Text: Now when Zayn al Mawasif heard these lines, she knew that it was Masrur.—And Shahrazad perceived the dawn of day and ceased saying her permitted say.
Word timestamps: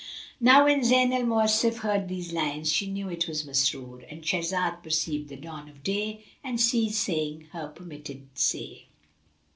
Now 0.39 0.63
when 0.65 0.81
Zayn 0.81 1.13
al 1.13 1.27
Mawasif 1.27 1.81
heard 1.81 2.07
these 2.07 2.33
lines, 2.33 2.71
she 2.73 2.89
knew 2.89 3.05
that 3.09 3.25
it 3.25 3.27
was 3.27 3.43
Masrur.—And 3.45 4.23
Shahrazad 4.23 4.81
perceived 4.81 5.29
the 5.29 5.35
dawn 5.35 5.69
of 5.69 5.83
day 5.83 6.25
and 6.43 6.59
ceased 6.59 7.03
saying 7.03 7.49
her 7.51 7.67
permitted 7.67 8.27
say. 8.33 8.85